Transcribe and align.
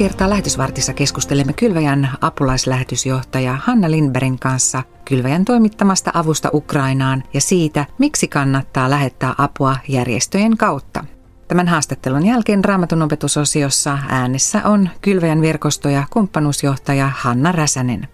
kertaa 0.00 0.30
lähetysvartissa 0.30 0.92
keskustelemme 0.92 1.52
Kylväjän 1.52 2.10
apulaislähetysjohtaja 2.20 3.58
Hanna 3.64 3.90
Lindbergin 3.90 4.38
kanssa 4.38 4.82
Kylväjän 5.04 5.44
toimittamasta 5.44 6.10
avusta 6.14 6.50
Ukrainaan 6.52 7.22
ja 7.34 7.40
siitä, 7.40 7.86
miksi 7.98 8.28
kannattaa 8.28 8.90
lähettää 8.90 9.34
apua 9.38 9.76
järjestöjen 9.88 10.56
kautta. 10.56 11.04
Tämän 11.48 11.68
haastattelun 11.68 12.26
jälkeen 12.26 12.64
Raamatun 12.64 13.02
opetusosiossa 13.02 13.98
äänessä 14.08 14.62
on 14.64 14.88
Kylväjän 15.00 15.40
verkosto- 15.40 15.88
ja 15.88 16.04
kumppanuusjohtaja 16.10 17.10
Hanna 17.16 17.52
Räsänen. 17.52 18.08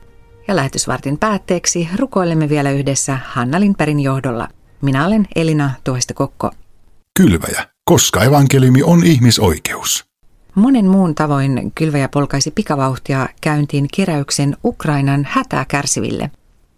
Ja 0.48 0.56
lähetysvartin 0.56 1.18
päätteeksi 1.18 1.88
rukoilemme 1.98 2.48
vielä 2.48 2.70
yhdessä 2.70 3.18
Hanna 3.24 3.60
Lindbergin 3.60 4.00
johdolla. 4.00 4.48
Minä 4.82 5.06
olen 5.06 5.26
Elina 5.36 5.70
Tuoista 5.84 6.14
Kokko. 6.14 6.50
Kylväjä, 7.18 7.66
koska 7.84 8.24
evankeliumi 8.24 8.82
on 8.82 9.04
ihmisoikeus. 9.04 10.15
Monen 10.56 10.86
muun 10.86 11.14
tavoin 11.14 11.72
kylväjä 11.74 12.08
polkaisi 12.08 12.50
pikavauhtia 12.50 13.28
käyntiin 13.40 13.88
keräyksen 13.96 14.56
Ukrainan 14.64 15.26
hätää 15.30 15.64
kärsiville. 15.64 16.30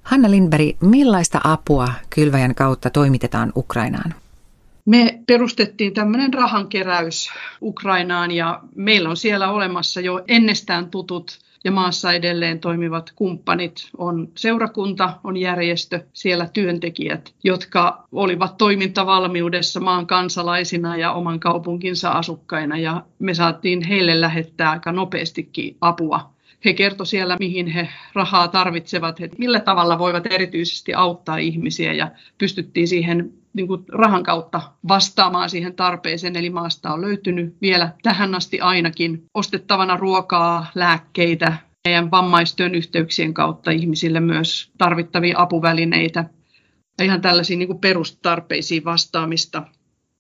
Hanna 0.02 0.30
Lindberg, 0.30 0.76
millaista 0.80 1.40
apua 1.44 1.88
kylväjän 2.10 2.54
kautta 2.54 2.90
toimitetaan 2.90 3.52
Ukrainaan? 3.56 4.14
Me 4.84 5.20
perustettiin 5.26 5.94
tämmöinen 5.94 6.34
rahankeräys 6.34 7.30
Ukrainaan 7.62 8.30
ja 8.30 8.60
meillä 8.74 9.08
on 9.10 9.16
siellä 9.16 9.50
olemassa 9.50 10.00
jo 10.00 10.24
ennestään 10.28 10.90
tutut 10.90 11.38
ja 11.64 11.72
maassa 11.72 12.12
edelleen 12.12 12.60
toimivat 12.60 13.12
kumppanit 13.16 13.90
on 13.98 14.28
seurakunta, 14.34 15.12
on 15.24 15.36
järjestö, 15.36 16.00
siellä 16.12 16.48
työntekijät, 16.52 17.34
jotka 17.44 18.06
olivat 18.12 18.56
toimintavalmiudessa 18.56 19.80
maan 19.80 20.06
kansalaisina 20.06 20.96
ja 20.96 21.12
oman 21.12 21.40
kaupunkinsa 21.40 22.10
asukkaina. 22.10 22.78
Ja 22.78 23.04
me 23.18 23.34
saatiin 23.34 23.82
heille 23.82 24.20
lähettää 24.20 24.70
aika 24.70 24.92
nopeastikin 24.92 25.76
apua. 25.80 26.30
He 26.64 26.72
kertoivat 26.72 27.08
siellä, 27.08 27.36
mihin 27.38 27.66
he 27.66 27.88
rahaa 28.14 28.48
tarvitsevat, 28.48 29.20
että 29.20 29.36
millä 29.38 29.60
tavalla 29.60 29.98
voivat 29.98 30.26
erityisesti 30.32 30.94
auttaa 30.94 31.36
ihmisiä. 31.36 31.92
Ja 31.92 32.10
pystyttiin 32.38 32.88
siihen 32.88 33.32
niin 33.58 33.68
kuin 33.68 33.84
rahan 33.88 34.22
kautta 34.22 34.62
vastaamaan 34.88 35.50
siihen 35.50 35.74
tarpeeseen. 35.74 36.36
Eli 36.36 36.50
maasta 36.50 36.92
on 36.92 37.00
löytynyt 37.00 37.56
vielä 37.60 37.92
tähän 38.02 38.34
asti 38.34 38.60
ainakin 38.60 39.24
ostettavana 39.34 39.96
ruokaa, 39.96 40.66
lääkkeitä, 40.74 41.56
meidän 41.88 42.10
vammaistyön 42.10 42.74
yhteyksien 42.74 43.34
kautta 43.34 43.70
ihmisille 43.70 44.20
myös 44.20 44.72
tarvittavia 44.78 45.38
apuvälineitä 45.38 46.24
ja 46.98 47.04
ihan 47.04 47.20
tällaisiin 47.20 47.58
niin 47.58 47.66
kuin 47.66 47.80
perustarpeisiin 47.80 48.84
vastaamista. 48.84 49.62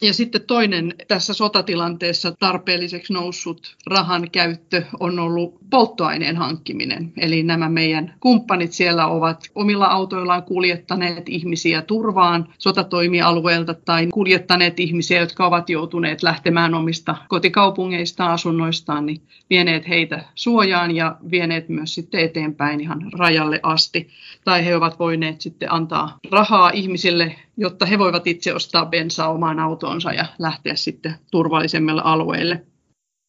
Ja 0.02 0.14
sitten 0.14 0.40
toinen 0.46 0.94
tässä 1.08 1.34
sotatilanteessa 1.34 2.32
tarpeelliseksi 2.32 3.12
noussut 3.12 3.76
rahan 3.86 4.30
käyttö 4.30 4.82
on 5.00 5.18
ollut 5.18 5.58
polttoaineen 5.70 6.36
hankkiminen. 6.36 7.12
Eli 7.16 7.42
nämä 7.42 7.68
meidän 7.68 8.14
kumppanit 8.20 8.72
siellä 8.72 9.06
ovat 9.06 9.44
omilla 9.54 9.86
autoillaan 9.86 10.42
kuljettaneet 10.42 11.28
ihmisiä 11.28 11.82
turvaan 11.82 12.54
sotatoimialueelta 12.58 13.74
tai 13.74 14.08
kuljettaneet 14.14 14.80
ihmisiä, 14.80 15.20
jotka 15.20 15.46
ovat 15.46 15.70
joutuneet 15.70 16.22
lähtemään 16.22 16.74
omista 16.74 17.16
kotikaupungeistaan, 17.28 18.32
asunnoistaan, 18.32 19.06
niin 19.06 19.22
vieneet 19.50 19.88
heitä 19.88 20.24
suojaan 20.34 20.96
ja 20.96 21.16
vieneet 21.30 21.68
myös 21.68 21.94
sitten 21.94 22.20
eteenpäin 22.20 22.80
ihan 22.80 23.12
rajalle 23.12 23.60
asti. 23.62 24.08
Tai 24.44 24.64
he 24.64 24.76
ovat 24.76 24.98
voineet 24.98 25.40
sitten 25.40 25.72
antaa 25.72 26.18
rahaa 26.30 26.70
ihmisille, 26.70 27.36
jotta 27.60 27.86
he 27.86 27.98
voivat 27.98 28.26
itse 28.26 28.54
ostaa 28.54 28.86
bensaa 28.86 29.32
omaan 29.32 29.58
autoonsa 29.58 30.12
ja 30.12 30.26
lähteä 30.38 30.74
sitten 30.76 31.14
turvallisemmille 31.30 32.02
alueille. 32.04 32.62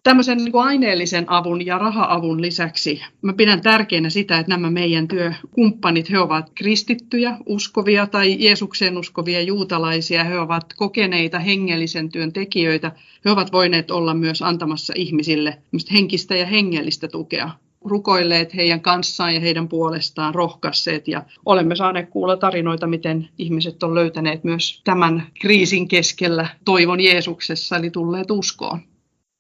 Tämmöisen 0.04 0.38
niin 0.38 0.52
kuin 0.52 0.66
aineellisen 0.66 1.26
avun 1.28 1.66
ja 1.66 1.78
raha-avun 1.78 2.42
lisäksi 2.42 3.02
mä 3.22 3.34
pidän 3.34 3.62
tärkeänä 3.62 4.10
sitä, 4.10 4.40
että 4.40 4.50
nämä 4.50 4.72
meidän 4.72 5.08
työkumppanit, 5.08 6.10
he 6.10 6.20
ovat 6.20 6.52
kristittyjä, 6.56 7.38
uskovia 7.46 8.08
tai 8.08 8.36
Jeesukseen 8.40 8.98
uskovia 8.98 9.42
juutalaisia, 9.42 10.24
he 10.24 10.40
ovat 10.40 10.64
kokeneita 10.78 11.40
hengellisen 11.40 12.10
työn 12.10 12.34
tekijöitä, 12.34 12.92
he 13.26 13.32
ovat 13.32 13.52
voineet 13.52 13.92
olla 13.92 14.14
myös 14.14 14.42
antamassa 14.42 14.94
ihmisille 14.96 15.58
henkistä 15.94 16.36
ja 16.36 16.46
hengellistä 16.46 17.08
tukea 17.08 17.50
rukoilleet 17.86 18.56
heidän 18.56 18.82
kanssaan 18.82 19.34
ja 19.34 19.40
heidän 19.40 19.68
puolestaan 19.68 20.36
rohkaisseet 20.36 21.08
ja 21.08 21.24
olemme 21.46 21.76
saaneet 21.76 22.10
kuulla 22.10 22.38
tarinoita, 22.38 22.88
miten 22.88 23.30
ihmiset 23.38 23.84
on 23.84 23.96
löytäneet 23.96 24.44
myös 24.44 24.82
tämän 24.84 25.28
kriisin 25.42 25.88
keskellä 25.88 26.48
toivon 26.66 27.02
Jeesuksessa, 27.02 27.78
eli 27.78 27.90
tulleet 27.90 28.32
uskoon. 28.32 28.80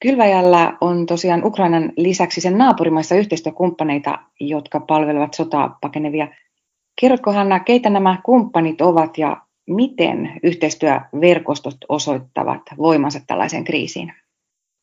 Kylväjällä 0.01 0.77
on 0.81 1.05
tosiaan 1.05 1.45
Ukrainan 1.45 1.93
lisäksi 1.97 2.41
sen 2.41 2.57
naapurimaissa 2.57 3.15
yhteistyökumppaneita, 3.15 4.19
jotka 4.39 4.79
palvelevat 4.79 5.33
sotaa 5.33 5.77
pakenevia. 5.81 6.27
Kerrotko 7.01 7.31
Hanna, 7.31 7.59
keitä 7.59 7.89
nämä 7.89 8.21
kumppanit 8.25 8.81
ovat 8.81 9.17
ja 9.17 9.41
miten 9.69 10.39
yhteistyöverkostot 10.43 11.77
osoittavat 11.89 12.61
voimansa 12.77 13.19
tällaiseen 13.27 13.63
kriisiin? 13.63 14.13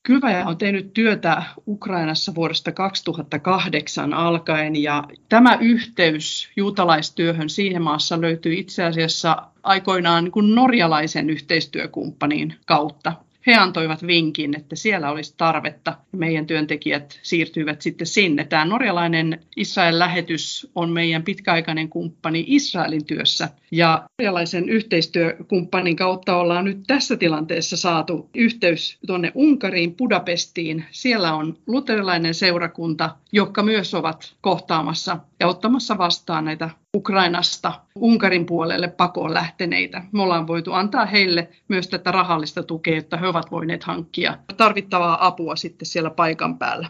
Kylväjä 0.06 0.46
on 0.46 0.58
tehnyt 0.58 0.94
työtä 0.94 1.42
Ukrainassa 1.66 2.34
vuodesta 2.34 2.72
2008 2.72 4.14
alkaen 4.14 4.76
ja 4.82 5.04
tämä 5.28 5.58
yhteys 5.60 6.50
juutalaistyöhön 6.56 7.50
siihen 7.50 7.82
maassa 7.82 8.20
löytyy 8.20 8.54
itse 8.54 8.84
asiassa 8.84 9.42
aikoinaan 9.62 10.24
niin 10.24 10.32
kuin 10.32 10.54
norjalaisen 10.54 11.30
yhteistyökumppanin 11.30 12.54
kautta 12.66 13.12
he 13.46 13.54
antoivat 13.54 14.06
vinkin, 14.06 14.56
että 14.56 14.76
siellä 14.76 15.10
olisi 15.10 15.34
tarvetta. 15.36 15.96
Meidän 16.12 16.46
työntekijät 16.46 17.20
siirtyivät 17.22 17.82
sitten 17.82 18.06
sinne. 18.06 18.44
Tämä 18.44 18.64
norjalainen 18.64 19.40
Israel-lähetys 19.56 20.70
on 20.74 20.90
meidän 20.90 21.22
pitkäaikainen 21.22 21.88
kumppani 21.88 22.44
Israelin 22.46 23.06
työssä. 23.06 23.48
Ja 23.70 24.06
norjalaisen 24.18 24.68
yhteistyökumppanin 24.68 25.96
kautta 25.96 26.36
ollaan 26.36 26.64
nyt 26.64 26.78
tässä 26.86 27.16
tilanteessa 27.16 27.76
saatu 27.76 28.30
yhteys 28.34 28.98
tuonne 29.06 29.32
Unkariin, 29.34 29.94
Budapestiin. 29.96 30.84
Siellä 30.90 31.34
on 31.34 31.58
luterilainen 31.66 32.34
seurakunta, 32.34 33.16
jotka 33.32 33.62
myös 33.62 33.94
ovat 33.94 34.34
kohtaamassa 34.40 35.18
ja 35.40 35.46
ottamassa 35.46 35.98
vastaan 35.98 36.44
näitä 36.44 36.70
Ukrainasta 36.96 37.72
Unkarin 37.94 38.46
puolelle 38.46 38.88
pakoon 38.88 39.34
lähteneitä. 39.34 40.02
Me 40.12 40.22
ollaan 40.22 40.46
voitu 40.46 40.72
antaa 40.72 41.06
heille 41.06 41.48
myös 41.68 41.88
tätä 41.88 42.12
rahallista 42.12 42.62
tukea, 42.62 42.98
että 42.98 43.16
he 43.16 43.26
ovat 43.26 43.50
voineet 43.50 43.84
hankkia 43.84 44.38
tarvittavaa 44.56 45.26
apua 45.26 45.56
sitten 45.56 45.86
siellä 45.86 46.10
paikan 46.10 46.58
päällä. 46.58 46.88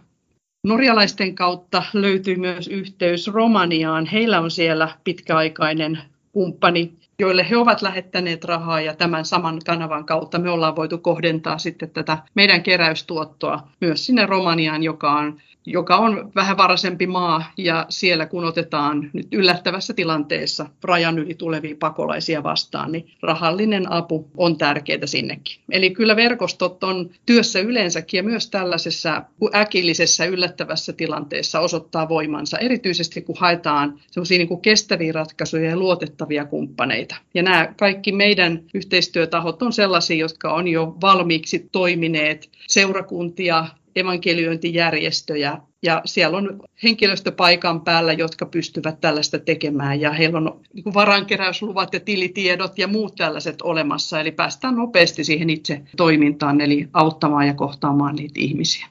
Norjalaisten 0.67 1.35
kautta 1.35 1.83
löytyy 1.93 2.37
myös 2.37 2.69
yhteys 2.69 3.29
Romaniaan. 3.29 4.07
Heillä 4.07 4.41
on 4.41 4.51
siellä 4.51 4.89
pitkäaikainen 5.05 5.99
kumppani, 6.33 6.95
joille 7.19 7.51
he 7.51 7.57
ovat 7.57 7.83
lähettäneet 7.83 8.45
rahaa 8.45 8.81
ja 8.81 8.95
tämän 8.95 9.25
saman 9.25 9.61
kanavan 9.67 10.05
kautta 10.05 10.39
me 10.39 10.51
ollaan 10.51 10.77
voitu 10.77 10.99
kohdentaa 10.99 11.59
sitten 11.59 11.91
tätä 11.91 12.19
meidän 12.35 12.63
keräystuottoa 12.63 13.69
myös 13.81 14.07
sinne 14.07 14.27
Romaniaan, 14.27 14.83
joka 14.83 15.13
on 15.13 15.41
joka 15.67 15.97
on 15.97 16.33
vähän 16.35 16.57
varaisempi 16.57 17.07
maa 17.07 17.53
ja 17.57 17.87
siellä 17.89 18.27
kun 18.27 18.45
otetaan 18.45 19.11
nyt 19.13 19.29
yllättävässä 19.33 19.95
tilanteessa 19.95 20.67
rajan 20.85 21.19
yli 21.19 21.35
tulevia 21.35 21.77
pakolaisia 21.79 22.43
vastaan, 22.43 22.93
niin 22.93 23.11
rahallinen 23.23 23.93
apu 23.93 24.31
on 24.37 24.59
tärkeää 24.59 25.07
sinnekin. 25.07 25.57
Eli 25.71 25.91
kyllä 25.91 26.17
verkostot 26.17 26.85
on 26.85 27.11
työssä 27.27 27.61
yleensäkin 27.61 28.19
ja 28.19 28.23
myös 28.23 28.51
tällaisessa 28.51 29.23
äkillisessä 29.55 30.25
yllättävässä 30.25 30.93
tilanteessa 30.93 31.61
osoittaa 31.61 32.09
voimansa, 32.09 32.59
erityisesti 32.59 33.23
kun 33.23 33.37
haetaan 33.39 34.01
sellaisia 34.11 34.39
niin 34.39 34.49
kuin 34.49 34.61
kestäviä 34.61 35.13
ratkaisuja 35.13 35.71
ja 35.71 35.77
luotettavia 35.77 36.45
kumppaneita. 36.45 37.06
Ja 37.35 37.43
nämä 37.43 37.75
kaikki 37.79 38.13
meidän 38.13 38.63
yhteistyötahot 38.75 39.63
on 39.63 39.73
sellaisia, 39.73 40.17
jotka 40.17 40.55
on 40.55 40.69
jo 40.69 40.97
valmiiksi 41.01 41.69
toimineet 41.73 42.51
seurakuntia, 42.69 43.67
evankeliointijärjestöjä 43.97 45.59
ja 45.83 46.03
siellä 46.05 46.37
on 46.37 46.61
henkilöstö 46.83 47.33
paikan 47.33 47.81
päällä, 47.81 48.13
jotka 48.13 48.47
pystyvät 48.47 49.01
tällaista 49.01 49.39
tekemään 49.39 50.01
ja 50.01 50.13
heillä 50.13 50.39
on 50.39 50.61
niin 50.75 50.95
varankeräysluvat 50.95 51.95
ja 51.95 52.01
tilitiedot 52.01 52.79
ja 52.79 52.89
muut 52.89 53.15
tällaiset 53.17 53.63
olemassa. 53.63 54.21
Eli 54.21 54.31
päästään 54.31 54.77
nopeasti 54.77 55.25
siihen 55.25 55.51
itse 55.51 55.81
toimintaan, 55.97 56.61
eli 56.61 56.89
auttamaan 56.93 57.47
ja 57.47 57.55
kohtaamaan 57.55 58.15
niitä 58.15 58.41
ihmisiä. 58.41 58.87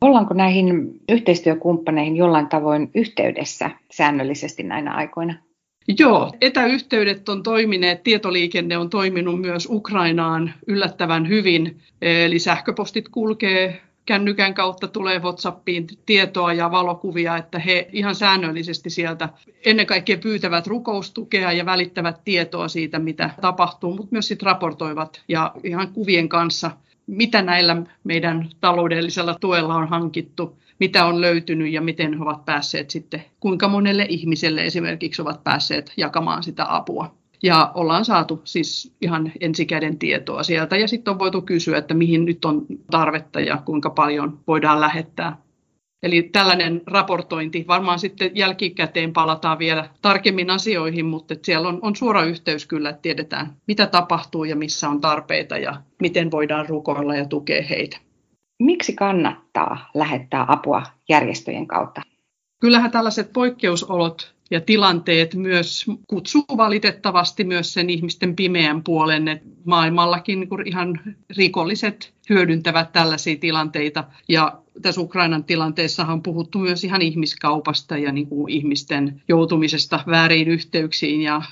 Ollaanko 0.00 0.34
näihin 0.34 1.00
yhteistyökumppaneihin 1.08 2.16
jollain 2.16 2.46
tavoin 2.46 2.90
yhteydessä 2.94 3.70
säännöllisesti 3.90 4.62
näinä 4.62 4.94
aikoina? 4.94 5.34
Joo, 5.98 6.32
etäyhteydet 6.40 7.28
on 7.28 7.42
toimineet, 7.42 8.02
tietoliikenne 8.02 8.78
on 8.78 8.90
toiminut 8.90 9.40
myös 9.40 9.68
Ukrainaan 9.70 10.54
yllättävän 10.66 11.28
hyvin, 11.28 11.80
eli 12.02 12.38
sähköpostit 12.38 13.08
kulkee 13.08 13.80
kännykän 14.06 14.54
kautta 14.54 14.88
tulee 14.88 15.18
WhatsAppiin 15.18 15.86
tietoa 16.06 16.52
ja 16.52 16.70
valokuvia, 16.70 17.36
että 17.36 17.58
he 17.58 17.88
ihan 17.92 18.14
säännöllisesti 18.14 18.90
sieltä 18.90 19.28
ennen 19.64 19.86
kaikkea 19.86 20.16
pyytävät 20.16 20.66
rukoustukea 20.66 21.52
ja 21.52 21.66
välittävät 21.66 22.20
tietoa 22.24 22.68
siitä, 22.68 22.98
mitä 22.98 23.30
tapahtuu, 23.40 23.96
mutta 23.96 24.08
myös 24.10 24.28
sitten 24.28 24.46
raportoivat 24.46 25.22
ja 25.28 25.52
ihan 25.64 25.88
kuvien 25.92 26.28
kanssa 26.28 26.70
mitä 27.06 27.42
näillä 27.42 27.76
meidän 28.04 28.48
taloudellisella 28.60 29.36
tuella 29.40 29.74
on 29.74 29.88
hankittu, 29.88 30.58
mitä 30.80 31.06
on 31.06 31.20
löytynyt 31.20 31.72
ja 31.72 31.80
miten 31.80 32.18
he 32.18 32.22
ovat 32.22 32.44
päässeet 32.44 32.90
sitten, 32.90 33.24
kuinka 33.40 33.68
monelle 33.68 34.06
ihmiselle 34.08 34.64
esimerkiksi 34.64 35.22
ovat 35.22 35.44
päässeet 35.44 35.92
jakamaan 35.96 36.42
sitä 36.42 36.76
apua. 36.76 37.14
Ja 37.42 37.72
ollaan 37.74 38.04
saatu 38.04 38.40
siis 38.44 38.92
ihan 39.00 39.32
ensikäden 39.40 39.98
tietoa 39.98 40.42
sieltä 40.42 40.76
ja 40.76 40.88
sitten 40.88 41.12
on 41.12 41.18
voitu 41.18 41.42
kysyä, 41.42 41.78
että 41.78 41.94
mihin 41.94 42.24
nyt 42.24 42.44
on 42.44 42.66
tarvetta 42.90 43.40
ja 43.40 43.62
kuinka 43.64 43.90
paljon 43.90 44.38
voidaan 44.46 44.80
lähettää. 44.80 45.43
Eli 46.04 46.22
tällainen 46.22 46.82
raportointi, 46.86 47.64
varmaan 47.68 47.98
sitten 47.98 48.30
jälkikäteen 48.34 49.12
palataan 49.12 49.58
vielä 49.58 49.88
tarkemmin 50.02 50.50
asioihin, 50.50 51.06
mutta 51.06 51.34
siellä 51.42 51.68
on, 51.68 51.78
on 51.82 51.96
suora 51.96 52.24
yhteys 52.24 52.66
kyllä, 52.66 52.90
että 52.90 53.02
tiedetään 53.02 53.56
mitä 53.66 53.86
tapahtuu 53.86 54.44
ja 54.44 54.56
missä 54.56 54.88
on 54.88 55.00
tarpeita 55.00 55.58
ja 55.58 55.82
miten 56.00 56.30
voidaan 56.30 56.68
rukoilla 56.68 57.16
ja 57.16 57.24
tukea 57.24 57.62
heitä. 57.62 57.96
Miksi 58.62 58.92
kannattaa 58.92 59.90
lähettää 59.94 60.44
apua 60.48 60.82
järjestöjen 61.08 61.66
kautta? 61.66 62.02
Kyllähän 62.60 62.90
tällaiset 62.90 63.32
poikkeusolot 63.32 64.34
ja 64.50 64.60
tilanteet 64.60 65.34
myös 65.34 65.86
kutsuu 66.08 66.44
valitettavasti 66.56 67.44
myös 67.44 67.72
sen 67.72 67.90
ihmisten 67.90 68.36
pimeän 68.36 68.82
puolen, 68.82 69.28
että 69.28 69.48
maailmallakin 69.64 70.40
niin 70.40 70.66
ihan 70.66 71.00
rikolliset 71.36 72.14
hyödyntävät 72.30 72.92
tällaisia 72.92 73.36
tilanteita 73.36 74.04
ja 74.28 74.63
tässä 74.82 75.00
Ukrainan 75.00 75.44
tilanteessa 75.44 76.06
on 76.06 76.22
puhuttu 76.22 76.58
myös 76.58 76.84
ihan 76.84 77.02
ihmiskaupasta 77.02 77.98
ja 77.98 78.12
niin 78.12 78.26
kuin 78.26 78.52
ihmisten 78.52 79.22
joutumisesta 79.28 80.00
väärin 80.06 80.48
yhteyksiin 80.48 81.20
ja 81.20 81.42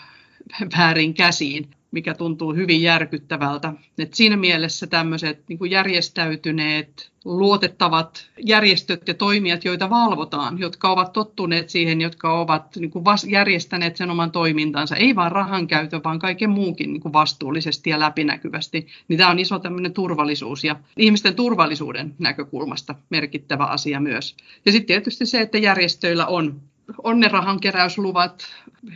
väärin 0.78 1.14
käsiin 1.14 1.70
mikä 1.92 2.14
tuntuu 2.14 2.54
hyvin 2.54 2.82
järkyttävältä. 2.82 3.72
Et 3.98 4.14
siinä 4.14 4.36
mielessä 4.36 4.86
tämmöiset 4.86 5.44
niin 5.48 5.70
järjestäytyneet, 5.70 7.12
luotettavat 7.24 8.26
järjestöt 8.38 9.08
ja 9.08 9.14
toimijat, 9.14 9.64
joita 9.64 9.90
valvotaan, 9.90 10.58
jotka 10.58 10.90
ovat 10.90 11.12
tottuneet 11.12 11.70
siihen, 11.70 12.00
jotka 12.00 12.40
ovat 12.40 12.76
niin 12.76 12.90
kuin 12.90 13.04
järjestäneet 13.28 13.96
sen 13.96 14.10
oman 14.10 14.30
toimintansa, 14.30 14.96
ei 14.96 15.16
vain 15.16 15.32
rahan 15.32 15.66
käytön, 15.66 16.04
vaan 16.04 16.18
kaiken 16.18 16.50
muunkin 16.50 16.92
niin 16.92 17.00
kuin 17.00 17.12
vastuullisesti 17.12 17.90
ja 17.90 18.00
läpinäkyvästi, 18.00 18.86
niin 19.08 19.18
tämä 19.18 19.30
on 19.30 19.38
iso 19.38 19.58
tämmöinen 19.58 19.92
turvallisuus 19.92 20.64
ja 20.64 20.76
ihmisten 20.96 21.34
turvallisuuden 21.34 22.14
näkökulmasta 22.18 22.94
merkittävä 23.10 23.64
asia 23.64 24.00
myös. 24.00 24.36
Ja 24.66 24.72
sitten 24.72 24.86
tietysti 24.86 25.26
se, 25.26 25.40
että 25.40 25.58
järjestöillä 25.58 26.26
on 26.26 26.60
on 27.02 27.20
ne 27.20 27.28
rahankeräysluvat, 27.28 28.44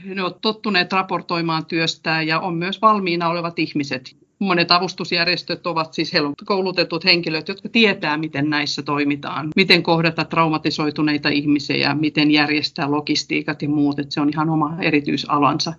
ne 0.05 0.23
ovat 0.23 0.41
tottuneet 0.41 0.93
raportoimaan 0.93 1.67
työstään 1.67 2.27
ja 2.27 2.41
on 2.41 2.55
myös 2.55 2.83
valmiina 2.83 3.29
olevat 3.29 3.59
ihmiset. 3.59 4.17
Monet 4.39 4.71
avustusjärjestöt 4.71 5.67
ovat 5.67 5.95
siis 5.95 6.13
koulutetut 6.45 7.05
henkilöt, 7.05 7.49
jotka 7.49 7.69
tietää, 7.69 8.17
miten 8.17 8.51
näissä 8.51 8.83
toimitaan, 8.83 9.49
miten 9.57 9.83
kohdata 9.83 10.25
traumatisoituneita 10.25 11.29
ihmisiä, 11.29 11.95
miten 11.95 12.31
järjestää 12.31 12.91
logistiikat 12.91 13.63
ja 13.63 13.69
muut. 13.69 13.99
Että 13.99 14.15
se 14.15 14.21
on 14.21 14.29
ihan 14.29 14.51
oma 14.51 14.77
erityisalansa. 14.81 15.75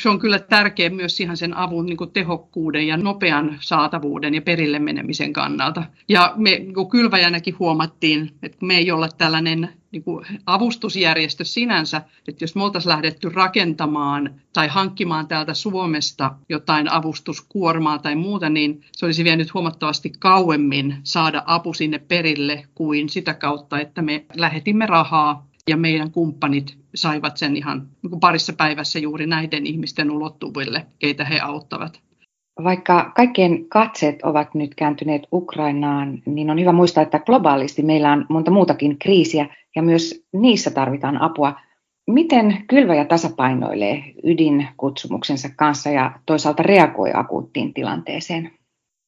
Se 0.00 0.08
on 0.08 0.18
kyllä 0.18 0.38
tärkeä 0.38 0.90
myös 0.90 1.20
ihan 1.20 1.36
sen 1.36 1.56
avun 1.56 1.86
niin 1.86 2.12
tehokkuuden 2.12 2.86
ja 2.86 2.96
nopean 2.96 3.58
saatavuuden 3.60 4.34
ja 4.34 4.42
perille 4.42 4.78
menemisen 4.78 5.32
kannalta. 5.32 5.82
Ja 6.08 6.32
me 6.36 6.50
niin 6.50 6.88
kylväjänäkin 6.90 7.58
huomattiin, 7.58 8.30
että 8.42 8.66
me 8.66 8.76
ei 8.76 8.90
olla 8.90 9.08
tällainen 9.08 9.68
niin 9.92 10.02
kuin 10.02 10.26
avustusjärjestö 10.46 11.44
sinänsä, 11.44 12.02
että 12.28 12.44
jos 12.44 12.54
me 12.54 12.64
oltaisiin 12.64 12.90
lähdetty 12.90 13.28
rakentamaan 13.28 14.40
tai 14.52 14.68
hankkimaan 14.68 15.28
täältä 15.28 15.54
Suomesta 15.54 16.34
jotain 16.48 16.92
avustuskuormaa 16.92 17.98
tai 17.98 18.16
muuta, 18.16 18.48
niin 18.48 18.80
se 18.92 19.06
olisi 19.06 19.24
vienyt 19.24 19.54
huomattavasti 19.54 20.12
kauemmin 20.18 20.96
saada 21.02 21.42
apu 21.46 21.74
sinne 21.74 21.98
perille 21.98 22.64
kuin 22.74 23.08
sitä 23.08 23.34
kautta, 23.34 23.80
että 23.80 24.02
me 24.02 24.24
lähetimme 24.36 24.86
rahaa 24.86 25.46
ja 25.70 25.76
meidän 25.76 26.10
kumppanit 26.10 26.78
saivat 26.94 27.36
sen 27.36 27.56
ihan 27.56 27.88
niin 28.02 28.20
parissa 28.20 28.52
päivässä 28.52 28.98
juuri 28.98 29.26
näiden 29.26 29.66
ihmisten 29.66 30.10
ulottuville, 30.10 30.86
keitä 30.98 31.24
he 31.24 31.40
auttavat. 31.40 32.00
Vaikka 32.64 33.12
kaikkien 33.16 33.68
katseet 33.68 34.22
ovat 34.22 34.54
nyt 34.54 34.74
kääntyneet 34.74 35.22
Ukrainaan, 35.32 36.22
niin 36.26 36.50
on 36.50 36.60
hyvä 36.60 36.72
muistaa, 36.72 37.02
että 37.02 37.18
globaalisti 37.18 37.82
meillä 37.82 38.12
on 38.12 38.26
monta 38.28 38.50
muutakin 38.50 38.98
kriisiä 38.98 39.46
ja 39.76 39.82
myös 39.82 40.24
niissä 40.32 40.70
tarvitaan 40.70 41.22
apua. 41.22 41.60
Miten 42.06 42.64
kylväjä 42.68 43.04
tasapainoilee 43.04 44.04
ydinkutsumuksensa 44.24 45.48
kanssa 45.56 45.90
ja 45.90 46.18
toisaalta 46.26 46.62
reagoi 46.62 47.10
akuuttiin 47.14 47.74
tilanteeseen? 47.74 48.50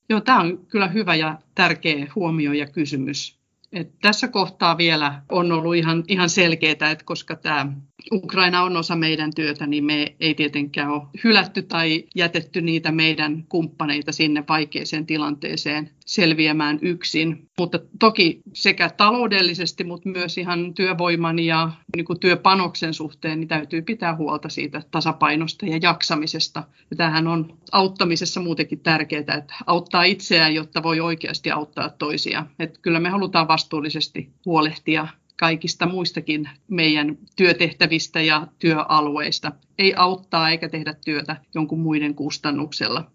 Joo, 0.08 0.20
tämä 0.20 0.40
on 0.40 0.58
kyllä 0.68 0.88
hyvä 0.88 1.14
ja 1.14 1.38
tärkeä 1.54 2.06
huomio 2.14 2.52
ja 2.52 2.66
kysymys. 2.66 3.38
Et 3.72 3.98
tässä 4.00 4.28
kohtaa 4.28 4.78
vielä 4.78 5.22
on 5.28 5.52
ollut 5.52 5.76
ihan, 5.76 6.04
ihan 6.08 6.30
selkeää, 6.30 6.90
että 6.90 7.04
koska 7.04 7.36
tämä 7.36 7.72
Ukraina 8.12 8.62
on 8.62 8.76
osa 8.76 8.96
meidän 8.96 9.30
työtä, 9.34 9.66
niin 9.66 9.84
me 9.84 10.16
ei 10.20 10.34
tietenkään 10.34 10.90
ole 10.90 11.02
hylätty 11.24 11.62
tai 11.62 12.04
jätetty 12.14 12.60
niitä 12.60 12.92
meidän 12.92 13.44
kumppaneita 13.48 14.12
sinne 14.12 14.44
vaikeeseen 14.48 15.06
tilanteeseen 15.06 15.90
selviämään 16.06 16.78
yksin. 16.82 17.48
Mutta 17.58 17.78
toki 17.98 18.40
sekä 18.52 18.90
taloudellisesti, 18.96 19.84
mutta 19.84 20.08
myös 20.08 20.38
ihan 20.38 20.74
työvoiman 20.74 21.38
ja 21.38 21.70
niin 21.96 22.04
kuin 22.06 22.20
työpanoksen 22.20 22.94
suhteen 22.94 23.40
niin 23.40 23.48
täytyy 23.48 23.82
pitää 23.82 24.16
huolta 24.16 24.48
siitä 24.48 24.82
tasapainosta 24.90 25.66
ja 25.66 25.78
jaksamisesta. 25.82 26.62
Ja 26.90 26.96
tämähän 26.96 27.26
on 27.26 27.58
auttamisessa 27.72 28.40
muutenkin 28.40 28.80
tärkeää, 28.80 29.20
että 29.20 29.54
auttaa 29.66 30.04
itseään, 30.04 30.54
jotta 30.54 30.82
voi 30.82 31.00
oikeasti 31.00 31.50
auttaa 31.50 31.90
toisia. 31.90 32.46
Että 32.58 32.78
kyllä 32.82 33.00
me 33.00 33.08
halutaan 33.08 33.48
vastuullisesti 33.48 34.30
huolehtia 34.46 35.08
kaikista 35.36 35.86
muistakin 35.86 36.48
meidän 36.68 37.18
työtehtävistä 37.36 38.20
ja 38.20 38.46
työalueista. 38.58 39.52
Ei 39.78 39.94
auttaa 39.96 40.50
eikä 40.50 40.68
tehdä 40.68 40.94
työtä 41.04 41.36
jonkun 41.54 41.80
muiden 41.80 42.14
kustannuksella. 42.14 43.10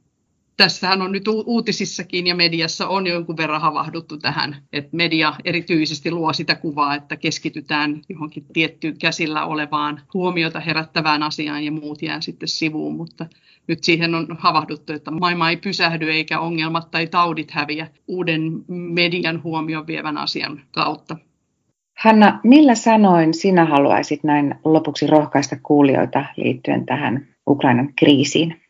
Tässähän 0.58 1.02
on 1.02 1.12
nyt 1.12 1.28
uutisissakin 1.28 2.28
ja 2.28 2.36
mediassa 2.36 2.88
on 2.88 3.08
jonkun 3.08 3.38
verran 3.38 3.62
havahduttu 3.62 4.18
tähän, 4.18 4.64
että 4.74 4.98
media 4.98 5.34
erityisesti 5.46 6.12
luo 6.12 6.34
sitä 6.34 6.56
kuvaa, 6.56 6.96
että 6.96 7.18
keskitytään 7.18 8.02
johonkin 8.10 8.46
tiettyyn 8.54 8.98
käsillä 8.98 9.46
olevaan 9.46 10.02
huomiota 10.14 10.60
herättävään 10.60 11.24
asiaan 11.24 11.64
ja 11.64 11.72
muut 11.72 12.02
jää 12.02 12.22
sitten 12.22 12.48
sivuun, 12.48 12.96
mutta 12.96 13.26
nyt 13.68 13.84
siihen 13.84 14.16
on 14.16 14.28
havahduttu, 14.40 14.94
että 14.94 15.12
maailma 15.12 15.50
ei 15.50 15.58
pysähdy 15.58 16.12
eikä 16.12 16.40
ongelmat 16.40 16.92
tai 16.92 17.08
taudit 17.08 17.52
häviä 17.52 17.88
uuden 18.08 18.66
median 18.68 19.44
huomion 19.44 19.88
vievän 19.88 20.18
asian 20.18 20.62
kautta. 20.72 21.18
Hanna, 22.04 22.40
millä 22.44 22.76
sanoin 22.76 23.34
sinä 23.34 23.66
haluaisit 23.66 24.24
näin 24.24 24.56
lopuksi 24.66 25.08
rohkaista 25.08 25.56
kuulijoita 25.64 26.26
liittyen 26.38 26.86
tähän 26.86 27.28
Ukrainan 27.48 27.94
kriisiin? 27.96 28.62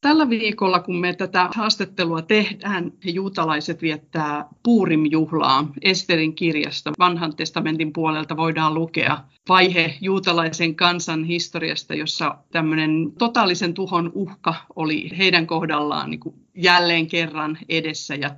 Tällä 0.00 0.30
viikolla, 0.30 0.80
kun 0.80 0.96
me 0.96 1.14
tätä 1.14 1.48
haastattelua 1.54 2.22
tehdään, 2.22 2.92
juutalaiset 3.04 3.82
viettää 3.82 4.48
Puurim-juhlaa. 4.62 5.68
Esterin 5.82 6.34
kirjasta 6.34 6.92
vanhan 6.98 7.36
testamentin 7.36 7.92
puolelta 7.92 8.36
voidaan 8.36 8.74
lukea 8.74 9.18
vaihe 9.48 9.94
juutalaisen 10.00 10.74
kansan 10.74 11.24
historiasta, 11.24 11.94
jossa 11.94 12.36
tämmöinen 12.52 13.12
totaalisen 13.18 13.74
tuhon 13.74 14.12
uhka 14.14 14.54
oli 14.76 15.10
heidän 15.18 15.46
kohdallaan 15.46 16.10
niin 16.10 16.20
jälleen 16.54 17.06
kerran 17.06 17.58
edessä. 17.68 18.14
Ja 18.14 18.30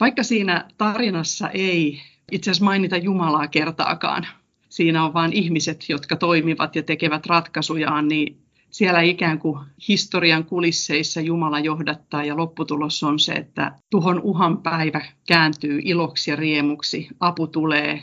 vaikka 0.00 0.22
siinä 0.22 0.68
tarinassa 0.78 1.48
ei 1.48 2.00
itse 2.32 2.50
asiassa 2.50 2.64
mainita 2.64 2.96
Jumalaa 2.96 3.48
kertaakaan. 3.48 4.26
Siinä 4.68 5.04
on 5.04 5.14
vain 5.14 5.32
ihmiset, 5.32 5.84
jotka 5.88 6.16
toimivat 6.16 6.76
ja 6.76 6.82
tekevät 6.82 7.26
ratkaisujaan, 7.26 8.08
niin 8.08 8.42
siellä 8.70 9.00
ikään 9.00 9.38
kuin 9.38 9.58
historian 9.88 10.44
kulisseissa 10.44 11.20
Jumala 11.20 11.58
johdattaa 11.58 12.24
ja 12.24 12.36
lopputulos 12.36 13.02
on 13.02 13.18
se, 13.18 13.32
että 13.32 13.72
tuhon 13.90 14.20
uhan 14.20 14.58
päivä 14.58 15.00
kääntyy 15.28 15.80
iloksi 15.84 16.30
ja 16.30 16.36
riemuksi, 16.36 17.08
apu 17.20 17.46
tulee. 17.46 18.02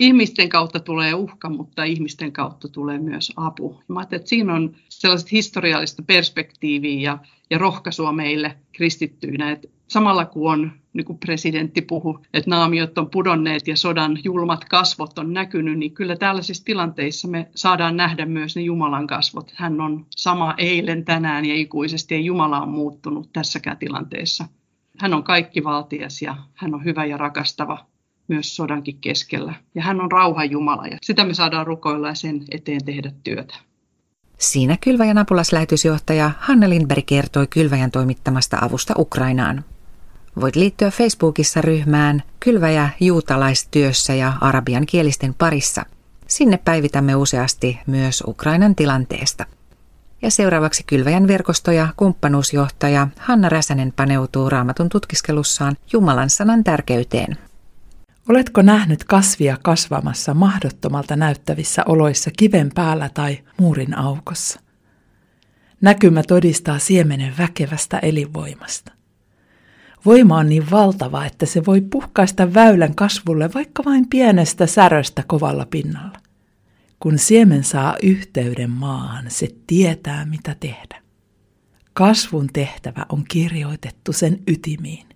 Ihmisten 0.00 0.48
kautta 0.48 0.80
tulee 0.80 1.14
uhka, 1.14 1.48
mutta 1.48 1.84
ihmisten 1.84 2.32
kautta 2.32 2.68
tulee 2.68 2.98
myös 2.98 3.32
apu. 3.36 3.80
Mä 3.88 4.02
että 4.02 4.20
siinä 4.24 4.54
on 4.54 4.76
sellaista 4.88 5.28
historiallista 5.32 6.02
perspektiiviä 6.02 7.00
ja, 7.00 7.18
ja 7.50 7.58
rohkaisua 7.58 8.12
meille 8.12 8.56
kristittyinä, 8.72 9.50
että 9.50 9.68
samalla 9.88 10.24
kun 10.24 10.52
on, 10.52 10.72
niin 10.92 11.04
kuin 11.04 11.18
presidentti 11.18 11.82
puhui, 11.82 12.18
että 12.34 12.50
naamiot 12.50 12.98
on 12.98 13.10
pudonneet 13.10 13.68
ja 13.68 13.76
sodan 13.76 14.18
julmat 14.24 14.64
kasvot 14.64 15.18
on 15.18 15.32
näkynyt, 15.32 15.78
niin 15.78 15.94
kyllä 15.94 16.16
tällaisissa 16.16 16.64
tilanteissa 16.64 17.28
me 17.28 17.48
saadaan 17.54 17.96
nähdä 17.96 18.26
myös 18.26 18.56
ne 18.56 18.62
Jumalan 18.62 19.06
kasvot. 19.06 19.52
Hän 19.54 19.80
on 19.80 20.06
sama 20.16 20.54
eilen, 20.58 21.04
tänään 21.04 21.44
ja 21.44 21.54
ikuisesti, 21.54 22.14
ja 22.14 22.20
Jumala 22.20 22.60
on 22.60 22.68
muuttunut 22.68 23.32
tässäkään 23.32 23.76
tilanteessa. 23.76 24.44
Hän 24.98 25.14
on 25.14 25.24
kaikki 25.24 25.64
valtias 25.64 26.22
ja 26.22 26.36
hän 26.54 26.74
on 26.74 26.84
hyvä 26.84 27.04
ja 27.04 27.16
rakastava 27.16 27.86
myös 28.28 28.56
sodankin 28.56 28.98
keskellä. 29.00 29.54
Ja 29.74 29.82
hän 29.82 30.00
on 30.00 30.12
rauhan 30.12 30.50
Jumala 30.50 30.86
ja 30.86 30.98
sitä 31.02 31.24
me 31.24 31.34
saadaan 31.34 31.66
rukoilla 31.66 32.08
ja 32.08 32.14
sen 32.14 32.44
eteen 32.50 32.84
tehdä 32.84 33.12
työtä. 33.24 33.54
Siinä 34.38 34.76
Kylväjän 34.80 35.18
apulaslähetysjohtaja 35.18 36.30
Hanna 36.38 36.68
Lindberg 36.68 37.06
kertoi 37.06 37.46
Kylväjän 37.46 37.90
toimittamasta 37.90 38.58
avusta 38.60 38.94
Ukrainaan. 38.98 39.64
Voit 40.40 40.56
liittyä 40.56 40.90
Facebookissa 40.90 41.60
ryhmään 41.60 42.22
Kylväjä 42.40 42.88
juutalaistyössä 43.00 44.14
ja 44.14 44.32
arabian 44.40 44.86
kielisten 44.86 45.34
parissa. 45.34 45.86
Sinne 46.26 46.58
päivitämme 46.64 47.14
useasti 47.14 47.78
myös 47.86 48.22
Ukrainan 48.26 48.74
tilanteesta. 48.74 49.46
Ja 50.22 50.30
seuraavaksi 50.30 50.82
Kylväjän 50.86 51.28
verkosto- 51.28 51.72
ja 51.72 51.88
kumppanuusjohtaja 51.96 53.08
Hanna 53.18 53.48
Räsänen 53.48 53.92
paneutuu 53.92 54.50
raamatun 54.50 54.88
tutkiskelussaan 54.88 55.76
Jumalan 55.92 56.30
sanan 56.30 56.64
tärkeyteen. 56.64 57.36
Oletko 58.28 58.62
nähnyt 58.62 59.04
kasvia 59.04 59.56
kasvamassa 59.62 60.34
mahdottomalta 60.34 61.16
näyttävissä 61.16 61.82
oloissa 61.86 62.30
kiven 62.36 62.70
päällä 62.74 63.10
tai 63.14 63.38
muurin 63.60 63.98
aukossa? 63.98 64.60
Näkymä 65.80 66.22
todistaa 66.22 66.78
siemenen 66.78 67.34
väkevästä 67.38 67.98
elinvoimasta. 67.98 68.97
Voima 70.04 70.36
on 70.36 70.48
niin 70.48 70.70
valtava, 70.70 71.24
että 71.24 71.46
se 71.46 71.64
voi 71.66 71.80
puhkaista 71.80 72.54
väylän 72.54 72.94
kasvulle 72.94 73.50
vaikka 73.54 73.84
vain 73.84 74.08
pienestä 74.08 74.66
säröstä 74.66 75.24
kovalla 75.26 75.66
pinnalla. 75.70 76.18
Kun 77.00 77.18
siemen 77.18 77.64
saa 77.64 77.96
yhteyden 78.02 78.70
maahan, 78.70 79.24
se 79.28 79.48
tietää 79.66 80.26
mitä 80.26 80.56
tehdä. 80.60 81.02
Kasvun 81.92 82.46
tehtävä 82.52 83.06
on 83.08 83.24
kirjoitettu 83.28 84.12
sen 84.12 84.38
ytimiin. 84.46 85.06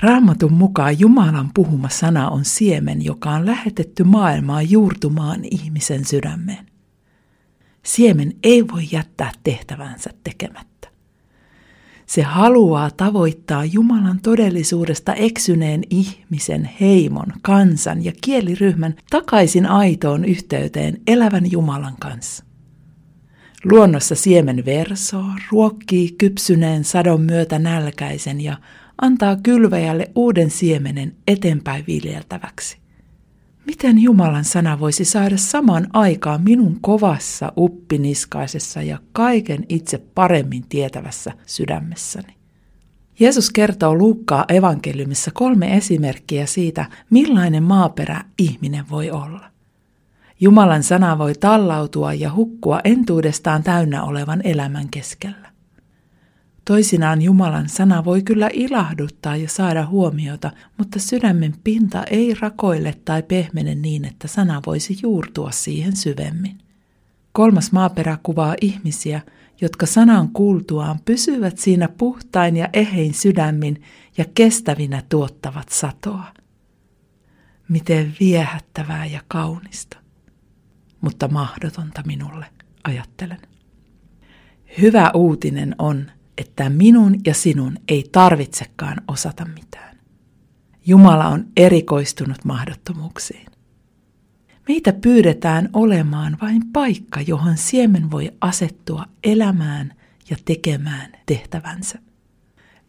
Raamatun 0.00 0.52
mukaan 0.52 1.00
Jumalan 1.00 1.50
puhuma 1.54 1.88
sana 1.88 2.28
on 2.28 2.44
siemen, 2.44 3.04
joka 3.04 3.30
on 3.30 3.46
lähetetty 3.46 4.04
maailmaan 4.04 4.70
juurtumaan 4.70 5.40
ihmisen 5.50 6.04
sydämeen. 6.04 6.66
Siemen 7.82 8.32
ei 8.42 8.68
voi 8.68 8.88
jättää 8.92 9.32
tehtävänsä 9.44 10.10
tekemättä. 10.24 10.73
Se 12.06 12.22
haluaa 12.22 12.90
tavoittaa 12.90 13.64
Jumalan 13.64 14.20
todellisuudesta 14.20 15.14
eksyneen 15.14 15.82
ihmisen, 15.90 16.70
heimon, 16.80 17.26
kansan 17.42 18.04
ja 18.04 18.12
kieliryhmän 18.22 18.94
takaisin 19.10 19.66
aitoon 19.66 20.24
yhteyteen 20.24 21.00
elävän 21.06 21.50
Jumalan 21.50 21.96
kanssa. 22.00 22.44
Luonnossa 23.64 24.14
siemen 24.14 24.64
versoo, 24.64 25.26
ruokkii 25.52 26.14
kypsyneen 26.18 26.84
sadon 26.84 27.20
myötä 27.20 27.58
nälkäisen 27.58 28.40
ja 28.40 28.56
antaa 29.02 29.36
kylväjälle 29.36 30.10
uuden 30.14 30.50
siemenen 30.50 31.16
eteenpäin 31.28 31.84
viljeltäväksi. 31.86 32.83
Miten 33.66 33.98
Jumalan 33.98 34.44
sana 34.44 34.80
voisi 34.80 35.04
saada 35.04 35.36
saman 35.36 35.86
aikaan 35.92 36.42
minun 36.42 36.78
kovassa, 36.80 37.52
uppiniskaisessa 37.56 38.82
ja 38.82 38.98
kaiken 39.12 39.64
itse 39.68 39.98
paremmin 40.14 40.64
tietävässä 40.68 41.32
sydämessäni? 41.46 42.34
Jeesus 43.20 43.50
kertoo 43.50 43.94
Luukkaa 43.94 44.44
evankeliumissa 44.48 45.30
kolme 45.34 45.76
esimerkkiä 45.76 46.46
siitä, 46.46 46.84
millainen 47.10 47.62
maaperä 47.62 48.24
ihminen 48.38 48.84
voi 48.90 49.10
olla. 49.10 49.50
Jumalan 50.40 50.82
sana 50.82 51.18
voi 51.18 51.34
tallautua 51.34 52.14
ja 52.14 52.34
hukkua 52.34 52.80
entuudestaan 52.84 53.62
täynnä 53.62 54.04
olevan 54.04 54.40
elämän 54.44 54.88
keskellä. 54.88 55.43
Toisinaan 56.64 57.22
Jumalan 57.22 57.68
sana 57.68 58.04
voi 58.04 58.22
kyllä 58.22 58.50
ilahduttaa 58.52 59.36
ja 59.36 59.48
saada 59.48 59.86
huomiota, 59.86 60.50
mutta 60.78 60.98
sydämen 60.98 61.54
pinta 61.64 62.04
ei 62.04 62.34
rakoile 62.40 62.94
tai 63.04 63.22
pehmene 63.22 63.74
niin, 63.74 64.04
että 64.04 64.28
sana 64.28 64.60
voisi 64.66 64.98
juurtua 65.02 65.50
siihen 65.50 65.96
syvemmin. 65.96 66.58
Kolmas 67.32 67.72
maaperä 67.72 68.18
kuvaa 68.22 68.54
ihmisiä, 68.60 69.20
jotka 69.60 69.86
sanan 69.86 70.28
kuultuaan 70.28 70.98
pysyvät 71.04 71.58
siinä 71.58 71.88
puhtain 71.88 72.56
ja 72.56 72.68
ehein 72.72 73.14
sydämin 73.14 73.82
ja 74.18 74.24
kestävinä 74.34 75.02
tuottavat 75.08 75.68
satoa. 75.68 76.34
Miten 77.68 78.14
viehättävää 78.20 79.06
ja 79.06 79.20
kaunista, 79.28 79.96
mutta 81.00 81.28
mahdotonta 81.28 82.02
minulle, 82.06 82.46
ajattelen. 82.84 83.40
Hyvä 84.82 85.10
uutinen 85.14 85.74
on, 85.78 86.10
että 86.38 86.70
minun 86.70 87.20
ja 87.26 87.34
sinun 87.34 87.76
ei 87.88 88.08
tarvitsekaan 88.12 88.96
osata 89.08 89.44
mitään. 89.44 89.96
Jumala 90.86 91.28
on 91.28 91.46
erikoistunut 91.56 92.44
mahdottomuuksiin. 92.44 93.46
Meitä 94.68 94.92
pyydetään 94.92 95.68
olemaan 95.72 96.36
vain 96.42 96.62
paikka, 96.72 97.20
johon 97.20 97.56
siemen 97.56 98.10
voi 98.10 98.30
asettua 98.40 99.04
elämään 99.24 99.94
ja 100.30 100.36
tekemään 100.44 101.12
tehtävänsä. 101.26 101.98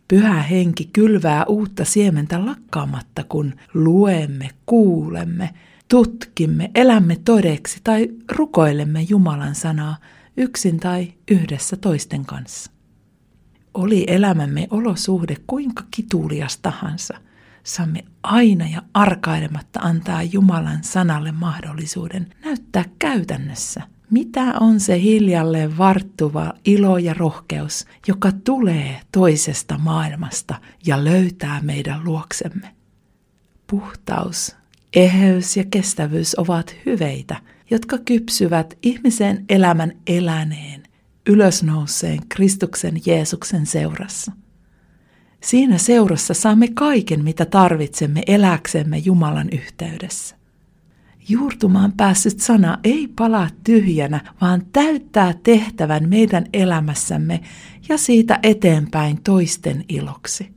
Pyhä 0.08 0.42
henki 0.42 0.90
kylvää 0.94 1.46
uutta 1.46 1.86
siementä 1.86 2.46
lakkaamatta, 2.46 3.24
kun 3.24 3.54
luemme, 3.74 4.50
kuulemme, 4.66 5.54
tutkimme, 5.88 6.72
elämme 6.76 7.18
todeksi 7.26 7.80
tai 7.84 8.10
rukoilemme 8.32 9.02
Jumalan 9.02 9.56
sanaa 9.56 9.98
yksin 10.38 10.80
tai 10.80 11.14
yhdessä 11.32 11.78
toisten 11.78 12.26
kanssa. 12.26 12.75
Oli 13.76 14.04
elämämme 14.08 14.68
olosuhde 14.72 15.36
kuinka 15.48 15.84
kitulias 15.92 16.58
tahansa, 16.58 17.14
saamme 17.64 18.06
aina 18.24 18.68
ja 18.68 18.82
arkailematta 18.94 19.80
antaa 19.80 20.24
Jumalan 20.24 20.84
sanalle 20.84 21.32
mahdollisuuden 21.32 22.28
näyttää 22.46 22.86
käytännössä, 23.00 23.82
mitä 24.10 24.54
on 24.60 24.80
se 24.80 25.02
hiljalleen 25.02 25.78
varttuva 25.78 26.54
ilo 26.66 26.98
ja 26.98 27.14
rohkeus, 27.14 27.86
joka 28.08 28.32
tulee 28.32 29.02
toisesta 29.12 29.78
maailmasta 29.78 30.56
ja 30.86 31.04
löytää 31.04 31.62
meidän 31.62 32.04
luoksemme. 32.04 32.76
Puhtaus, 33.68 34.56
eheys 34.94 35.58
ja 35.58 35.64
kestävyys 35.72 36.36
ovat 36.40 36.76
hyveitä, 36.86 37.42
jotka 37.70 37.98
kypsyvät 37.98 38.78
ihmisen 38.82 39.46
elämän 39.50 39.92
eläneen 40.08 40.85
ylösnouseen 41.30 42.20
Kristuksen 42.30 43.02
Jeesuksen 43.06 43.66
seurassa. 43.66 44.32
Siinä 45.44 45.78
seurassa 45.78 46.34
saamme 46.34 46.68
kaiken, 46.74 47.24
mitä 47.24 47.46
tarvitsemme 47.46 48.24
eläksemme 48.28 48.98
Jumalan 48.98 49.50
yhteydessä. 49.52 50.36
Juurtumaan 51.30 51.92
päässyt 51.92 52.40
sana 52.40 52.78
ei 52.84 53.08
palaa 53.08 53.50
tyhjänä, 53.64 54.34
vaan 54.42 54.66
täyttää 54.74 55.34
tehtävän 55.44 56.10
meidän 56.10 56.46
elämässämme 56.54 57.42
ja 57.90 57.98
siitä 57.98 58.40
eteenpäin 58.44 59.24
toisten 59.24 59.86
iloksi. 59.90 60.56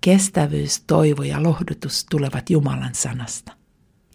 Kestävyys, 0.00 0.84
toivo 0.86 1.22
ja 1.22 1.42
lohdutus 1.42 2.06
tulevat 2.10 2.50
Jumalan 2.50 2.94
sanasta. 2.94 3.59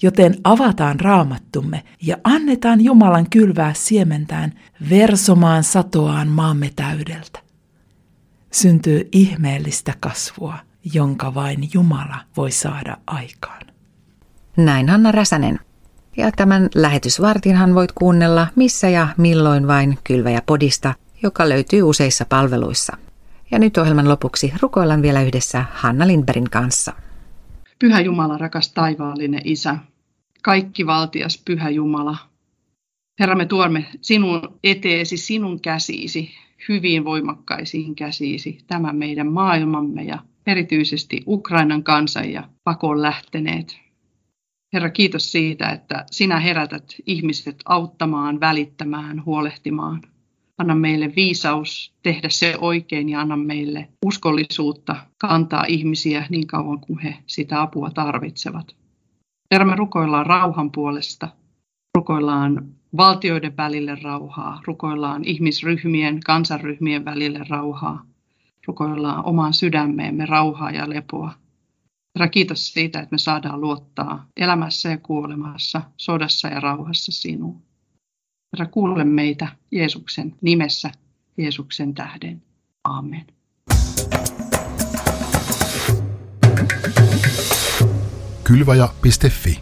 Joten 0.02 0.36
avataan 0.44 1.00
raamattumme 1.00 1.84
ja 2.02 2.18
annetaan 2.24 2.82
Jumalan 2.82 3.30
kylvää 3.30 3.74
siementään 3.74 4.54
versomaan 4.90 5.64
satoaan 5.64 6.28
maamme 6.28 6.72
täydeltä. 6.76 7.40
Syntyy 8.52 9.10
ihmeellistä 9.12 9.94
kasvua, 10.00 10.58
jonka 10.94 11.34
vain 11.34 11.70
Jumala 11.74 12.18
voi 12.38 12.52
saada 12.52 12.98
aikaan. 13.08 13.62
Näin 14.58 14.90
Hanna 14.90 15.12
Räsänen. 15.12 15.60
Ja 16.18 16.32
tämän 16.32 16.70
lähetysvartinhan 16.76 17.76
voit 17.76 17.92
kuunnella 17.92 18.48
missä 18.56 18.90
ja 18.90 19.08
milloin 19.18 19.68
vain 19.68 19.98
Kylväjä 20.04 20.42
podista, 20.46 20.94
joka 21.24 21.50
löytyy 21.50 21.82
useissa 21.82 22.26
palveluissa. 22.26 22.98
Ja 23.52 23.60
nyt 23.60 23.78
ohjelman 23.78 24.10
lopuksi 24.10 24.54
rukoillaan 24.62 25.02
vielä 25.02 25.22
yhdessä 25.22 25.66
Hanna 25.74 26.08
Lindbergin 26.08 26.50
kanssa. 26.50 26.94
Pyhä 27.80 28.02
Jumala, 28.02 28.38
rakas 28.38 28.72
taivaallinen 28.74 29.42
Isä, 29.44 29.78
kaikki 30.44 30.86
valtias 30.86 31.42
Pyhä 31.46 31.70
Jumala. 31.70 32.18
Herra, 33.20 33.36
me 33.36 33.46
tuomme 33.46 33.86
sinun 34.02 34.60
eteesi, 34.64 35.18
sinun 35.18 35.60
käsiisi, 35.60 36.30
hyvin 36.70 37.06
voimakkaisiin 37.06 37.96
käsiisi, 37.96 38.58
tämän 38.68 38.96
meidän 38.96 39.32
maailmamme 39.32 40.04
ja 40.04 40.20
erityisesti 40.48 41.24
Ukrainan 41.28 41.84
kansan 41.84 42.32
ja 42.32 42.50
pakon 42.64 43.02
lähteneet. 43.02 43.78
Herra, 44.74 44.90
kiitos 44.90 45.32
siitä, 45.32 45.70
että 45.70 46.06
sinä 46.12 46.40
herätät 46.40 46.96
ihmiset 47.06 47.56
auttamaan, 47.66 48.40
välittämään, 48.40 49.26
huolehtimaan. 49.26 50.02
Anna 50.58 50.76
meille 50.76 51.14
viisaus 51.16 51.94
tehdä 52.04 52.30
se 52.30 52.56
oikein 52.62 53.10
ja 53.10 53.22
anna 53.22 53.38
meille 53.38 53.90
uskollisuutta 54.06 54.96
kantaa 55.18 55.66
ihmisiä 55.68 56.26
niin 56.30 56.48
kauan 56.48 56.80
kuin 56.80 57.00
he 57.00 57.18
sitä 57.28 57.62
apua 57.62 57.90
tarvitsevat. 57.90 58.76
Herra, 59.52 59.66
me 59.68 59.76
rukoillaan 59.76 60.26
rauhan 60.26 60.72
puolesta, 60.72 61.30
rukoillaan 61.98 62.68
valtioiden 62.98 63.58
välille 63.58 63.96
rauhaa, 64.04 64.62
rukoillaan 64.68 65.24
ihmisryhmien, 65.24 66.20
kansanryhmien 66.20 67.06
välille 67.06 67.40
rauhaa, 67.50 68.06
rukoillaan 68.68 69.26
omaan 69.26 69.54
sydämeemme 69.54 70.26
rauhaa 70.26 70.72
ja 70.72 70.90
lepoa. 70.90 71.34
Herra, 72.16 72.28
kiitos 72.28 72.74
siitä, 72.74 73.00
että 73.00 73.14
me 73.14 73.18
saadaan 73.18 73.62
luottaa 73.62 74.28
elämässä 74.38 74.90
ja 74.90 74.98
kuolemassa, 74.98 75.82
sodassa 75.98 76.48
ja 76.48 76.60
rauhassa 76.60 77.12
sinuun. 77.12 77.62
Herra, 78.56 78.66
kuule 78.66 79.04
meitä 79.04 79.48
Jeesuksen 79.72 80.36
nimessä, 80.42 80.92
Jeesuksen 81.38 81.94
tähden. 81.94 82.42
Amen. 82.84 83.26
Kylvaja.fi 88.44 89.60